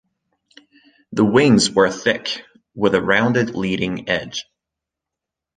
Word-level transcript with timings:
The 1.11 1.23
wings 1.23 1.69
were 1.69 1.91
thick, 1.91 2.41
with 2.73 2.95
a 2.95 3.01
rounded 3.03 3.51
leading 3.51 4.09
edge. 4.09 4.47